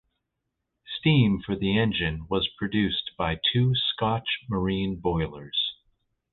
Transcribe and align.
Steam 0.97 1.43
for 1.45 1.55
the 1.55 1.77
engine 1.77 2.25
was 2.27 2.49
produced 2.57 3.11
by 3.19 3.39
two 3.53 3.75
Scotch 3.75 4.39
marine 4.49 4.99
boilers. 4.99 5.75